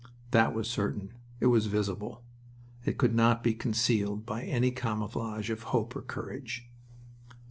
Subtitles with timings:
[0.31, 1.13] That was certain.
[1.39, 2.23] It was visible.
[2.85, 6.67] It could not be concealed by any camouflage of hope or courage.